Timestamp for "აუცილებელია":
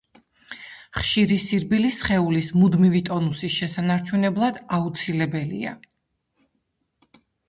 4.79-5.75